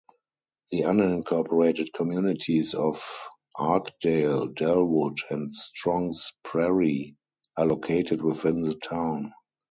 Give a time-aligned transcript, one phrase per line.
[0.71, 3.03] The unincorporated communities of
[3.55, 7.17] Arkdale, Dellwood, and Strongs Prairie
[7.55, 9.31] are located within the town.